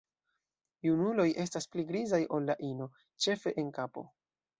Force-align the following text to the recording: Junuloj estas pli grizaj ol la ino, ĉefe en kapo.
Junuloj 0.85 1.25
estas 1.43 1.67
pli 1.75 1.85
grizaj 1.91 2.21
ol 2.39 2.47
la 2.47 2.55
ino, 2.69 2.87
ĉefe 3.27 3.55
en 3.65 3.69
kapo. 3.77 4.05